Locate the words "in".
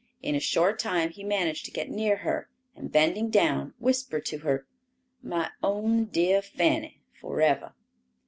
0.23-0.33